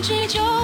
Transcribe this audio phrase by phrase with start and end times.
[0.00, 0.59] 一直就。